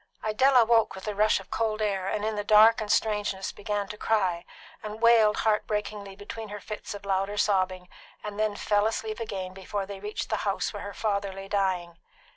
Idella 0.25 0.65
woke 0.65 0.95
with 0.95 1.03
the 1.03 1.13
rush 1.13 1.39
of 1.39 1.51
cold 1.51 1.79
air, 1.79 2.07
and 2.07 2.25
in 2.25 2.35
the 2.35 2.43
dark 2.43 2.81
and 2.81 2.91
strangeness 2.91 3.51
began 3.51 3.87
to 3.89 3.97
cry, 3.99 4.45
and 4.81 4.99
wailed 4.99 5.37
heart 5.37 5.67
breakingly 5.67 6.15
between 6.15 6.49
her 6.49 6.59
fits 6.59 6.95
of 6.95 7.05
louder 7.05 7.37
sobbing, 7.37 7.87
and 8.23 8.39
then 8.39 8.55
fell 8.55 8.87
asleep 8.87 9.19
again 9.19 9.53
before 9.53 9.85
they 9.85 9.99
reached 9.99 10.31
the 10.31 10.37
house 10.37 10.73
where 10.73 10.81
her 10.81 10.95
father 10.95 11.31
lay 11.31 11.47
dying. 11.47 11.99